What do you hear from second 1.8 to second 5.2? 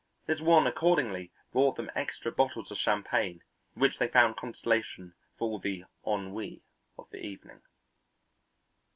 extra bottles of champagne in which they found consolation